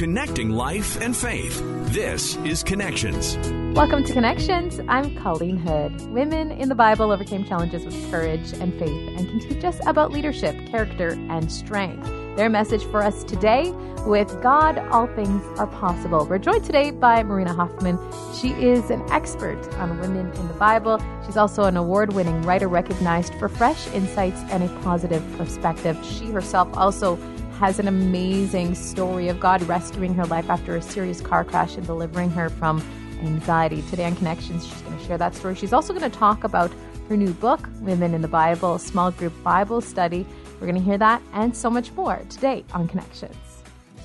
[0.00, 1.62] connecting life and faith.
[1.92, 3.36] This is Connections.
[3.76, 4.80] Welcome to Connections.
[4.88, 5.92] I'm Colleen Hood.
[6.10, 10.10] Women in the Bible overcame challenges with courage and faith and can teach us about
[10.10, 12.06] leadership, character, and strength.
[12.34, 13.72] Their message for us today
[14.06, 16.24] with God, all things are possible.
[16.24, 17.98] We're joined today by Marina Hoffman.
[18.34, 20.98] She is an expert on women in the Bible.
[21.26, 26.02] She's also an award winning writer recognized for fresh insights and a positive perspective.
[26.02, 27.18] She herself also
[27.60, 31.86] has an amazing story of God rescuing her life after a serious car crash and
[31.86, 32.82] delivering her from
[33.20, 33.82] anxiety.
[33.82, 35.54] Today on Connections, she's going to share that story.
[35.54, 36.72] She's also going to talk about
[37.10, 40.24] her new book, Women in the Bible, small group Bible study.
[40.54, 43.49] We're going to hear that and so much more today on Connections.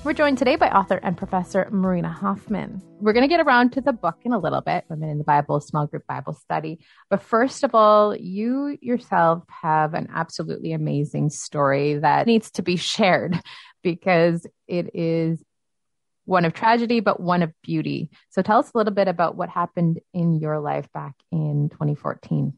[0.06, 2.80] We're joined today by author and professor Marina Hoffman.
[3.00, 5.24] We're going to get around to the book in a little bit, Women in the
[5.24, 6.78] Bible, Small Group Bible Study.
[7.10, 12.76] But first of all, you yourself have an absolutely amazing story that needs to be
[12.76, 13.36] shared
[13.82, 15.42] because it is
[16.24, 18.08] one of tragedy, but one of beauty.
[18.30, 22.56] So tell us a little bit about what happened in your life back in 2014.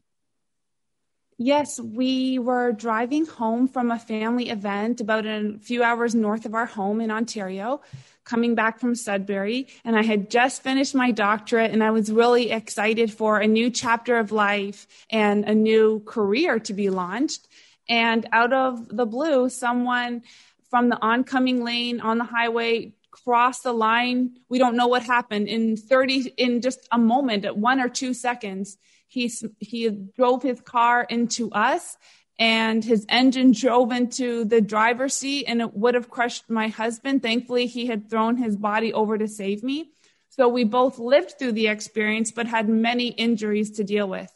[1.41, 6.53] Yes, we were driving home from a family event about a few hours north of
[6.53, 7.79] our home in Ontario,
[8.25, 9.69] coming back from Sudbury.
[9.85, 13.69] And I had just finished my doctorate and I was really excited for a new
[13.69, 17.47] chapter of life and a new career to be launched.
[17.87, 20.23] And out of the blue, someone
[20.69, 24.31] from the oncoming lane on the highway crossed the line.
[24.49, 28.13] We don't know what happened in 30, in just a moment, at one or two
[28.13, 28.77] seconds
[29.09, 31.97] he he drove his car into us
[32.37, 37.21] and his engine drove into the driver's seat and it would have crushed my husband.
[37.21, 39.91] Thankfully, he had thrown his body over to save me.
[40.29, 44.31] So we both lived through the experience, but had many injuries to deal with.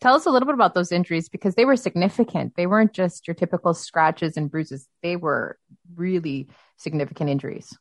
[0.00, 2.54] Tell us a little bit about those injuries because they were significant.
[2.54, 5.58] They weren't just your typical scratches and bruises, they were
[5.94, 7.76] really significant injuries.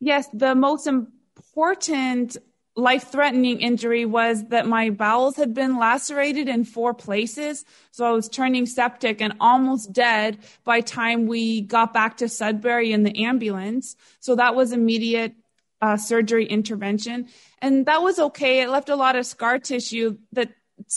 [0.00, 2.36] Yes, the most important
[2.76, 7.64] life threatening injury was that my bowels had been lacerated in four places.
[7.92, 12.92] So I was turning septic and almost dead by time we got back to Sudbury
[12.92, 13.94] in the ambulance.
[14.18, 15.34] So that was immediate
[15.80, 17.28] uh, surgery intervention.
[17.62, 18.62] And that was okay.
[18.62, 20.50] It left a lot of scar tissue that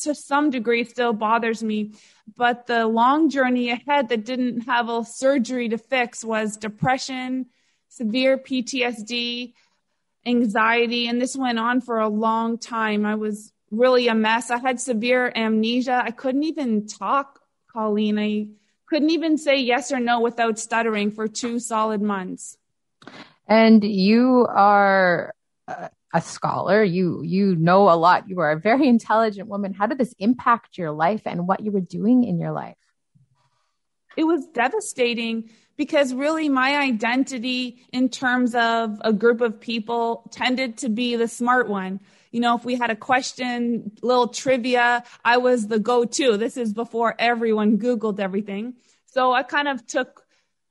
[0.03, 1.93] to some degree still bothers me.
[2.35, 7.47] But the long journey ahead that didn't have a surgery to fix was depression,
[7.89, 9.53] severe PTSD,
[10.27, 13.05] anxiety, and this went on for a long time.
[13.05, 14.51] I was really a mess.
[14.51, 16.01] I had severe amnesia.
[16.03, 17.39] I couldn't even talk,
[17.71, 18.19] Colleen.
[18.19, 18.47] I
[18.87, 22.57] couldn't even say yes or no without stuttering for two solid months.
[23.47, 25.33] And you are
[26.13, 26.83] a scholar.
[26.83, 28.29] You you know a lot.
[28.29, 29.73] You are a very intelligent woman.
[29.73, 32.77] How did this impact your life and what you were doing in your life?
[34.15, 40.77] It was devastating because really my identity in terms of a group of people tended
[40.79, 41.99] to be the smart one.
[42.31, 46.35] You know, if we had a question, little trivia, I was the go-to.
[46.35, 48.73] This is before everyone Googled everything.
[49.05, 50.25] So I kind of took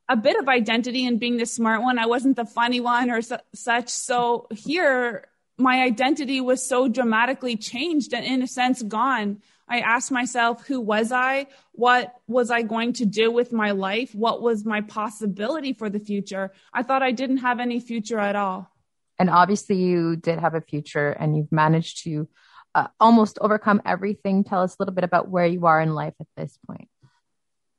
[0.08, 1.98] a bit of identity in being the smart one.
[1.98, 3.88] I wasn't the funny one or su- such.
[3.88, 10.12] So here, my identity was so dramatically changed and in a sense gone I asked
[10.12, 11.46] myself, who was I?
[11.72, 14.14] What was I going to do with my life?
[14.14, 16.52] What was my possibility for the future?
[16.72, 18.70] I thought I didn't have any future at all.
[19.18, 22.28] And obviously, you did have a future and you've managed to
[22.74, 24.44] uh, almost overcome everything.
[24.44, 26.88] Tell us a little bit about where you are in life at this point.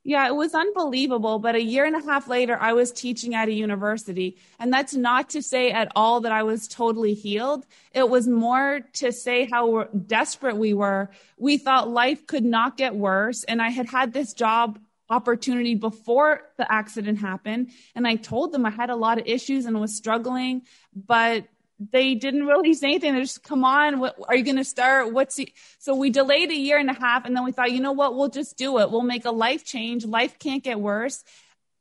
[0.08, 1.38] Yeah, it was unbelievable.
[1.38, 4.38] But a year and a half later, I was teaching at a university.
[4.58, 7.66] And that's not to say at all that I was totally healed.
[7.92, 11.10] It was more to say how desperate we were.
[11.36, 13.44] We thought life could not get worse.
[13.44, 14.78] And I had had this job
[15.10, 17.72] opportunity before the accident happened.
[17.94, 20.62] And I told them I had a lot of issues and was struggling,
[20.96, 21.44] but
[21.78, 23.12] they didn't say anything.
[23.12, 25.12] They're just, come on, what, are you going to start?
[25.12, 25.38] What's
[25.78, 28.16] so we delayed a year and a half and then we thought, you know what?
[28.16, 28.90] We'll just do it.
[28.90, 30.04] We'll make a life change.
[30.04, 31.22] Life can't get worse.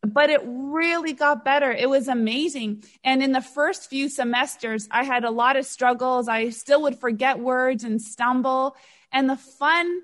[0.04, 1.72] But it really got better.
[1.72, 2.84] It was amazing.
[3.04, 6.28] And in the first few semesters, I had a lot of struggles.
[6.28, 8.76] I still would forget words and stumble.
[9.12, 10.02] And the fun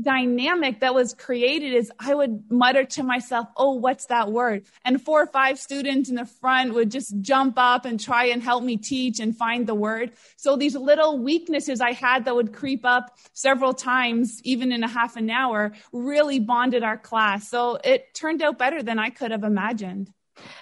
[0.00, 4.64] dynamic that was created is I would mutter to myself, Oh, what's that word?
[4.84, 8.42] And four or five students in the front would just jump up and try and
[8.42, 10.12] help me teach and find the word.
[10.36, 14.88] So these little weaknesses I had that would creep up several times, even in a
[14.88, 17.48] half an hour, really bonded our class.
[17.48, 20.12] So it turned out better than I could have imagined.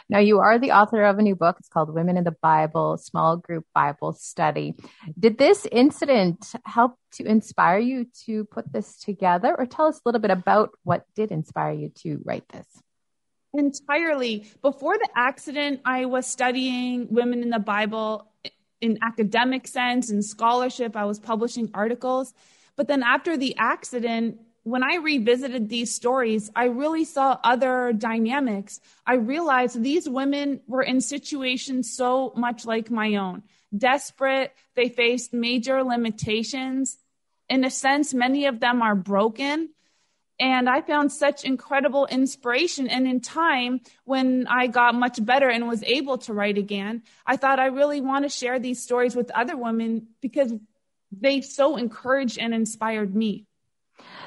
[0.09, 1.56] Now, you are the author of a new book.
[1.59, 4.75] It's called Women in the Bible Small Group Bible Study.
[5.19, 10.03] Did this incident help to inspire you to put this together, or tell us a
[10.05, 12.67] little bit about what did inspire you to write this?
[13.53, 14.47] Entirely.
[14.62, 18.31] Before the accident, I was studying women in the Bible
[18.81, 20.97] in academic sense and scholarship.
[20.97, 22.35] I was publishing articles.
[22.76, 28.81] But then after the accident, when I revisited these stories, I really saw other dynamics.
[29.06, 33.43] I realized these women were in situations so much like my own.
[33.76, 36.96] Desperate, they faced major limitations.
[37.50, 39.69] In a sense, many of them are broken.
[40.40, 42.88] And I found such incredible inspiration.
[42.88, 47.37] And in time, when I got much better and was able to write again, I
[47.37, 50.55] thought I really want to share these stories with other women because
[51.12, 53.46] they so encouraged and inspired me.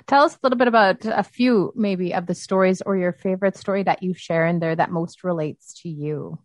[0.06, 3.58] Tell us a little bit about a few, maybe, of the stories or your favorite
[3.58, 6.38] story that you share in there that most relates to you.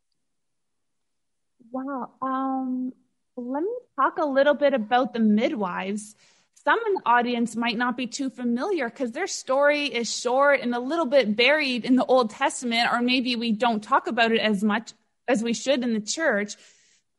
[1.70, 2.12] Wow.
[2.20, 2.93] Um,
[3.37, 6.14] let me talk a little bit about the midwives
[6.64, 10.75] some in the audience might not be too familiar because their story is short and
[10.75, 14.38] a little bit buried in the Old Testament, or maybe we don't talk about it
[14.38, 14.93] as much
[15.26, 16.54] as we should in the church.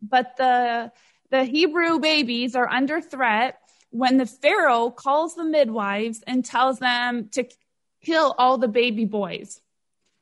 [0.01, 0.93] But the,
[1.29, 3.59] the Hebrew babies are under threat
[3.93, 7.47] when the Pharaoh calls the midwives and tells them to
[8.03, 9.61] kill all the baby boys.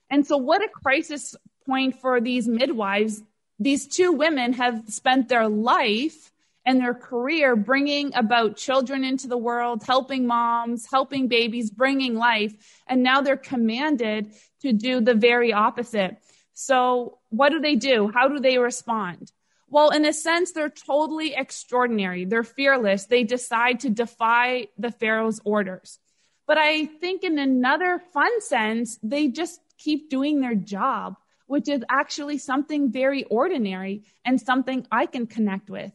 [0.09, 1.35] And so, what a crisis
[1.65, 3.23] point for these midwives.
[3.59, 6.31] These two women have spent their life
[6.65, 12.53] and their career bringing about children into the world, helping moms, helping babies, bringing life.
[12.87, 16.17] And now they're commanded to do the very opposite.
[16.53, 18.11] So what do they do?
[18.13, 19.31] How do they respond?
[19.71, 22.25] Well, in a sense, they're totally extraordinary.
[22.25, 23.05] They're fearless.
[23.05, 25.97] They decide to defy the Pharaoh's orders.
[26.45, 31.15] But I think in another fun sense, they just keep doing their job,
[31.47, 35.93] which is actually something very ordinary and something I can connect with.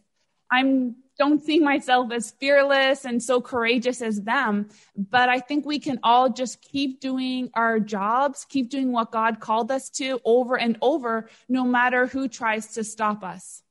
[0.51, 5.79] I'm don't see myself as fearless and so courageous as them, but I think we
[5.79, 10.59] can all just keep doing our jobs, keep doing what God called us to over
[10.59, 13.63] and over, no matter who tries to stop us.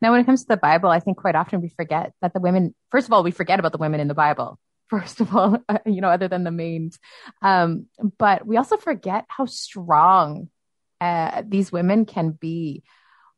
[0.00, 2.40] Now, when it comes to the Bible, I think quite often we forget that the
[2.40, 4.58] women, first of all, we forget about the women in the Bible.
[4.92, 5.56] First of all,
[5.86, 6.98] you know, other than the mains.
[7.40, 7.86] Um,
[8.18, 10.50] but we also forget how strong
[11.00, 12.82] uh, these women can be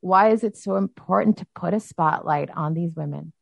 [0.05, 3.33] why is it so important to put a spotlight on these women?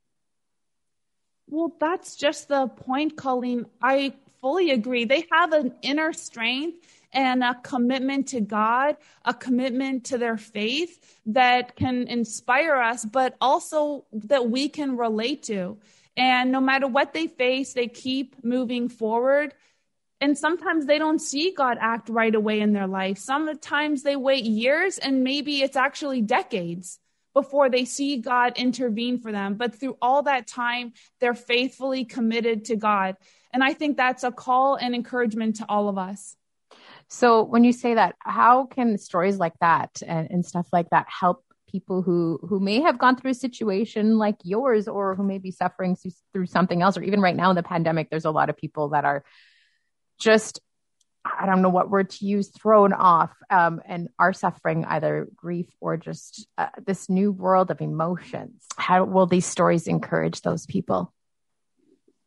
[1.48, 3.66] Well, that's just the point, Colleen.
[3.82, 5.04] I fully agree.
[5.04, 11.18] They have an inner strength and a commitment to God, a commitment to their faith
[11.26, 15.78] that can inspire us, but also that we can relate to.
[16.16, 19.54] And no matter what they face, they keep moving forward
[20.22, 23.18] and sometimes they don't see God act right away in their life.
[23.18, 27.00] Sometimes they wait years and maybe it's actually decades
[27.34, 29.54] before they see God intervene for them.
[29.54, 33.16] But through all that time, they're faithfully committed to God.
[33.52, 36.36] And I think that's a call and encouragement to all of us.
[37.12, 41.06] So when you say that, how can stories like that and, and stuff like that
[41.08, 45.36] help people who who may have gone through a situation like yours or who may
[45.36, 45.94] be suffering
[46.32, 48.90] through something else or even right now in the pandemic there's a lot of people
[48.90, 49.24] that are
[50.18, 50.60] just
[51.24, 55.68] I don't know what word to use, thrown off um, and are suffering either grief
[55.80, 58.64] or just uh, this new world of emotions.
[58.76, 61.12] How will these stories encourage those people?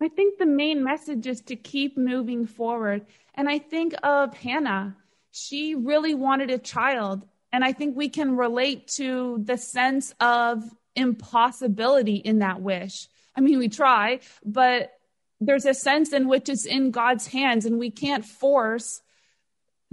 [0.01, 3.05] I think the main message is to keep moving forward.
[3.33, 4.97] And I think of Hannah.
[5.31, 7.25] She really wanted a child.
[7.51, 10.63] And I think we can relate to the sense of
[10.95, 13.07] impossibility in that wish.
[13.35, 14.91] I mean, we try, but
[15.39, 19.01] there's a sense in which it's in God's hands and we can't force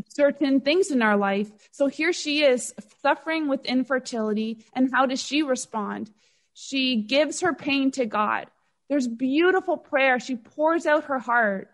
[0.09, 1.51] certain things in our life.
[1.73, 4.65] So here she is suffering with infertility.
[4.73, 6.11] And how does she respond?
[6.55, 8.47] She gives her pain to God.
[8.93, 10.21] There's beautiful prayer.
[10.21, 11.71] She pours out her heart.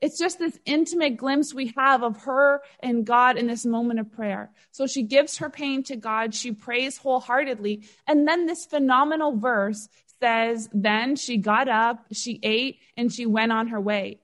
[0.00, 4.10] It's just this intimate glimpse we have of her and God in this moment of
[4.10, 4.50] prayer.
[4.72, 6.34] So she gives her pain to God.
[6.34, 7.84] She prays wholeheartedly.
[8.08, 9.88] And then this phenomenal verse
[10.20, 14.18] says, Then she got up, she ate, and she went on her way.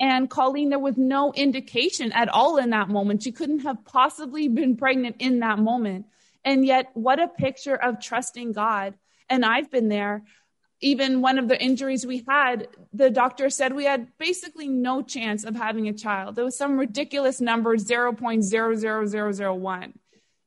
[0.00, 3.22] And Colleen, there was no indication at all in that moment.
[3.22, 6.06] She couldn't have possibly been pregnant in that moment.
[6.44, 8.94] And yet, what a picture of trusting God.
[9.30, 10.24] And I've been there.
[10.84, 15.42] Even one of the injuries we had, the doctor said we had basically no chance
[15.42, 16.36] of having a child.
[16.36, 19.92] There was some ridiculous number, 0.00001.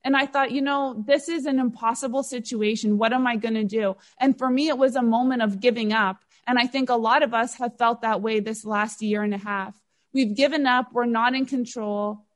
[0.04, 3.00] And I thought, you know, this is an impossible situation.
[3.00, 3.96] What am I going to do?
[4.20, 6.18] And for me, it was a moment of giving up.
[6.46, 9.34] And I think a lot of us have felt that way this last year and
[9.34, 9.76] a half.
[10.14, 10.94] We've given up.
[10.94, 12.27] We're not in control.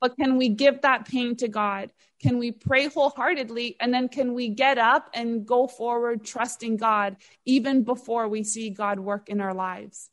[0.00, 1.90] But can we give that pain to God?
[2.20, 3.76] Can we pray wholeheartedly?
[3.80, 8.70] And then can we get up and go forward trusting God even before we see
[8.70, 10.10] God work in our lives?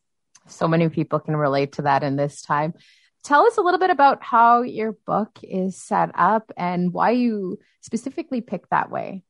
[0.47, 2.73] So many people can relate to that in this time.
[3.23, 7.57] tell us a little bit about how your book is set up and why you
[7.79, 9.23] specifically picked that way.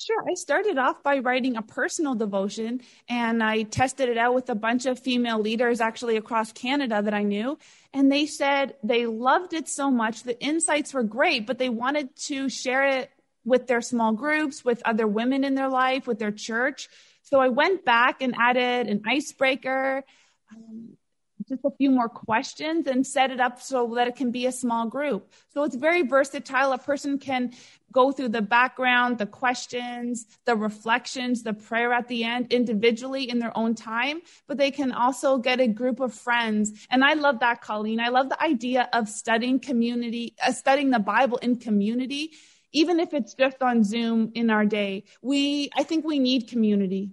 [0.00, 0.24] Sure.
[0.26, 4.54] I started off by writing a personal devotion and I tested it out with a
[4.54, 7.58] bunch of female leaders actually across Canada that I knew.
[7.92, 10.22] And they said they loved it so much.
[10.22, 13.10] The insights were great, but they wanted to share it
[13.44, 16.88] with their small groups, with other women in their life, with their church.
[17.24, 20.02] So I went back and added an icebreaker,
[20.50, 20.96] um,
[21.50, 24.52] just a few more questions and set it up so that it can be a
[24.52, 25.30] small group.
[25.52, 26.72] So it's very versatile.
[26.72, 27.52] A person can
[27.92, 33.40] go through the background, the questions, the reflections, the prayer at the end individually in
[33.40, 36.86] their own time, but they can also get a group of friends.
[36.88, 38.00] And I love that, Colleen.
[38.00, 42.32] I love the idea of studying community, uh, studying the Bible in community,
[42.72, 45.04] even if it's just on Zoom in our day.
[45.20, 47.10] We, I think we need community.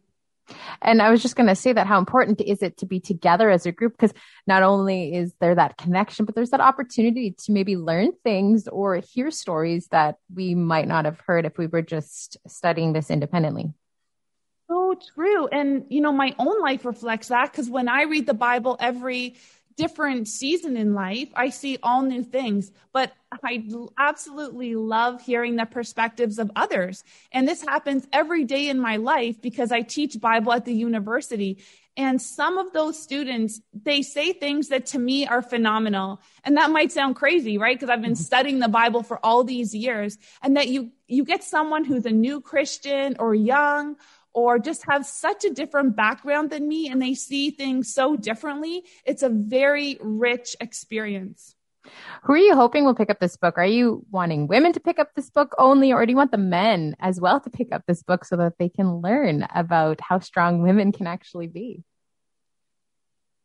[0.82, 3.50] And I was just going to say that how important is it to be together
[3.50, 3.94] as a group?
[3.94, 4.13] Because
[4.46, 8.98] not only is there that connection, but there's that opportunity to maybe learn things or
[8.98, 13.74] hear stories that we might not have heard if we were just studying this independently.
[14.70, 15.48] Oh, so true.
[15.48, 19.36] And, you know, my own life reflects that because when I read the Bible every
[19.78, 22.72] different season in life, I see all new things.
[22.92, 23.64] But I
[23.98, 27.04] absolutely love hearing the perspectives of others.
[27.32, 31.60] And this happens every day in my life because I teach Bible at the university.
[31.96, 36.22] And some of those students, they say things that to me are phenomenal.
[36.44, 37.76] And that might sound crazy, right?
[37.76, 38.24] Because I've been mm-hmm.
[38.24, 40.18] studying the Bible for all these years.
[40.44, 43.96] And that you, you get someone who's a new Christian or young
[44.34, 48.84] or just have such a different background than me and they see things so differently,
[49.06, 51.56] it's a very rich experience.
[52.24, 53.58] Who are you hoping will pick up this book?
[53.58, 56.38] Are you wanting women to pick up this book only, or do you want the
[56.38, 60.20] men as well to pick up this book so that they can learn about how
[60.20, 61.84] strong women can actually be?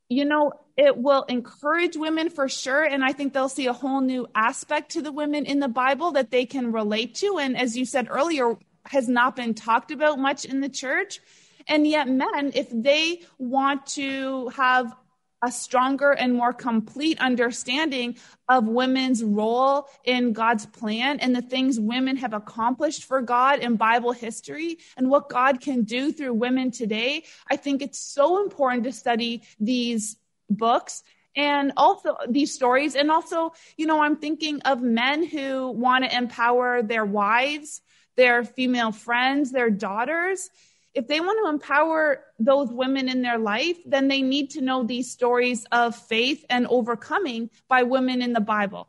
[0.08, 2.82] You know, it will encourage women for sure.
[2.82, 6.12] And I think they'll see a whole new aspect to the women in the Bible
[6.12, 7.38] that they can relate to.
[7.38, 11.20] And as you said earlier, has not been talked about much in the church.
[11.68, 14.94] And yet, men, if they want to have
[15.42, 18.16] a stronger and more complete understanding
[18.48, 23.74] of women's role in God's plan and the things women have accomplished for God in
[23.74, 27.24] Bible history and what God can do through women today.
[27.50, 30.16] I think it's so important to study these
[30.48, 31.02] books
[31.34, 32.94] and also these stories.
[32.94, 37.80] And also, you know, I'm thinking of men who want to empower their wives
[38.16, 40.50] their female friends, their daughters,
[40.94, 44.82] if they want to empower those women in their life, then they need to know
[44.82, 48.88] these stories of faith and overcoming by women in the Bible.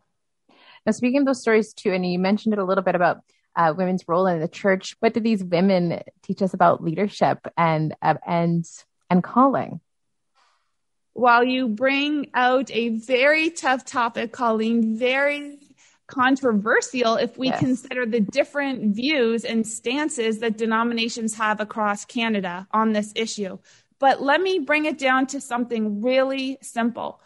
[0.86, 3.22] Now, speaking of those stories too, and you mentioned it a little bit about
[3.56, 4.96] uh, women's role in the church.
[5.00, 8.66] What do these women teach us about leadership and uh, and
[9.10, 9.80] and calling?
[11.14, 15.60] While you bring out a very tough topic, Colleen, very
[16.08, 17.60] controversial if we yes.
[17.60, 23.58] consider the different views and stances that denominations have across Canada on this issue.
[24.00, 27.22] But let me bring it down to something really simple.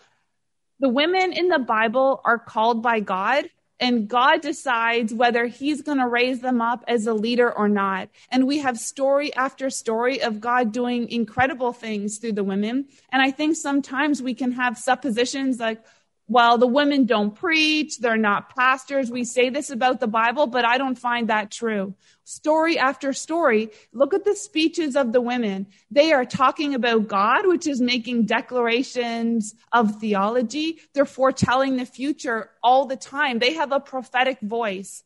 [0.79, 5.98] The women in the Bible are called by God, and God decides whether He's going
[5.98, 8.10] to raise them up as a leader or not.
[8.29, 12.88] And we have story after story of God doing incredible things through the women.
[13.12, 15.84] And I think sometimes we can have suppositions like,
[16.29, 19.10] well, the women don't preach, they're not pastors.
[19.10, 21.93] We say this about the Bible, but I don't find that true.
[22.25, 25.67] Story after story, look at the speeches of the women.
[25.89, 30.79] They are talking about God, which is making declarations of theology.
[30.93, 33.39] They're foretelling the future all the time.
[33.39, 35.03] They have a prophetic voice.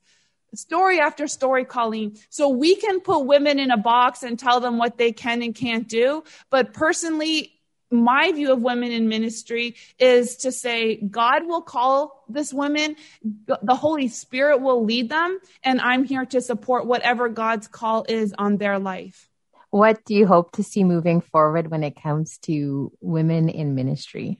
[0.55, 2.17] Story after story, Colleen.
[2.29, 5.53] So we can put women in a box and tell them what they can and
[5.53, 6.23] can't do.
[6.49, 7.60] But personally,
[7.91, 13.75] my view of women in ministry is to say God will call this woman, the
[13.75, 18.57] Holy Spirit will lead them, and I'm here to support whatever God's call is on
[18.57, 19.29] their life.
[19.69, 24.39] What do you hope to see moving forward when it comes to women in ministry?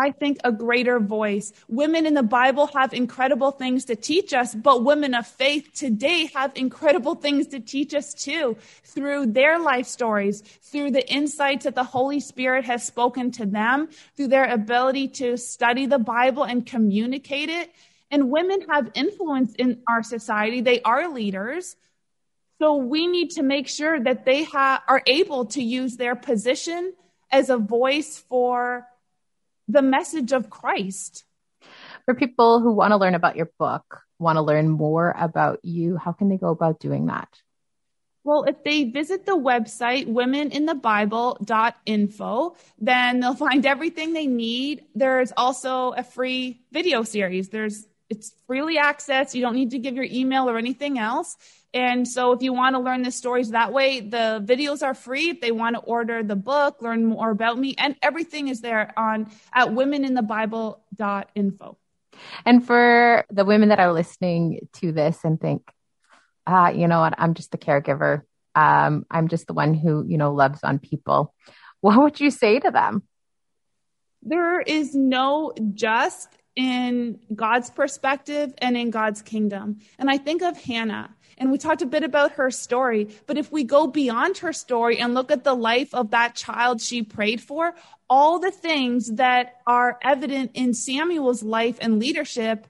[0.00, 1.52] I think, a greater voice.
[1.68, 6.30] Women in the Bible have incredible things to teach us, but women of faith today
[6.34, 11.74] have incredible things to teach us too through their life stories, through the insights that
[11.74, 16.64] the Holy Spirit has spoken to them, through their ability to study the Bible and
[16.64, 17.70] communicate it.
[18.10, 20.62] And women have influence in our society.
[20.62, 21.76] They are leaders.
[22.58, 26.94] So we need to make sure that they ha- are able to use their position
[27.30, 28.86] as a voice for
[29.70, 31.24] the message of Christ.
[32.04, 35.96] For people who want to learn about your book, want to learn more about you,
[35.96, 37.28] how can they go about doing that?
[38.22, 44.84] Well, if they visit the website womeninthebible.info, then they'll find everything they need.
[44.94, 47.48] There's also a free video series.
[47.48, 49.34] There's it's freely accessed.
[49.34, 51.34] You don't need to give your email or anything else.
[51.72, 55.30] And so if you want to learn the stories that way, the videos are free.
[55.30, 58.92] If they want to order the book, learn more about me, and everything is there
[58.96, 61.78] on at womeninthebible.info.
[62.44, 65.62] And for the women that are listening to this and think,
[66.46, 68.22] uh, you know what, I'm just the caregiver.
[68.56, 71.32] Um, I'm just the one who, you know, loves on people.
[71.80, 73.04] What would you say to them?
[74.22, 79.78] There is no just in God's perspective and in God's kingdom.
[79.98, 83.50] And I think of Hannah, and we talked a bit about her story, but if
[83.50, 87.40] we go beyond her story and look at the life of that child she prayed
[87.40, 87.74] for,
[88.08, 92.66] all the things that are evident in Samuel's life and leadership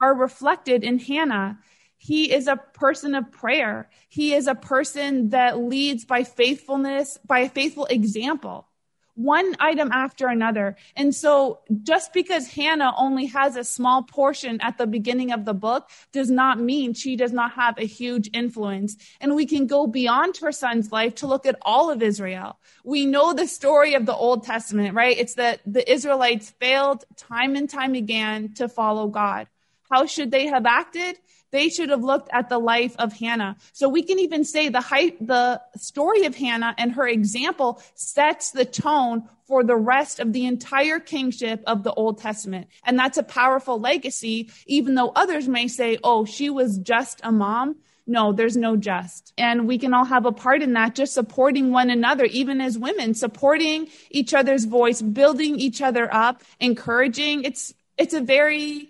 [0.00, 1.58] are reflected in Hannah.
[1.96, 3.88] He is a person of prayer.
[4.08, 8.68] He is a person that leads by faithfulness, by a faithful example
[9.14, 10.76] one item after another.
[10.96, 15.54] And so just because Hannah only has a small portion at the beginning of the
[15.54, 18.96] book does not mean she does not have a huge influence.
[19.20, 22.58] And we can go beyond her son's life to look at all of Israel.
[22.84, 25.16] We know the story of the Old Testament, right?
[25.16, 29.46] It's that the Israelites failed time and time again to follow God.
[29.94, 31.20] How should they have acted?
[31.52, 33.54] They should have looked at the life of Hannah.
[33.72, 34.82] So we can even say the
[35.20, 40.46] the story of Hannah and her example sets the tone for the rest of the
[40.46, 42.66] entire kingship of the Old Testament.
[42.82, 47.30] And that's a powerful legacy, even though others may say, oh, she was just a
[47.30, 47.76] mom.
[48.04, 49.32] No, there's no just.
[49.38, 52.76] And we can all have a part in that, just supporting one another, even as
[52.76, 57.44] women, supporting each other's voice, building each other up, encouraging.
[57.44, 58.88] It's, it's a very,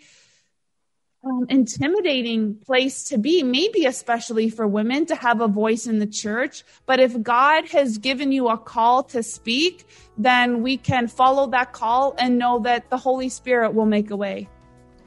[1.24, 6.06] um, intimidating place to be, maybe especially for women to have a voice in the
[6.06, 6.64] church.
[6.86, 9.86] But if God has given you a call to speak,
[10.18, 14.16] then we can follow that call and know that the Holy Spirit will make a
[14.16, 14.48] way.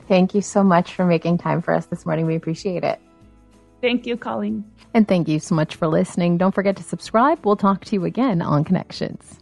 [0.07, 2.25] Thank you so much for making time for us this morning.
[2.25, 2.99] We appreciate it.
[3.81, 4.63] Thank you, Colleen.
[4.93, 6.37] And thank you so much for listening.
[6.37, 7.45] Don't forget to subscribe.
[7.45, 9.39] We'll talk to you again on Connections.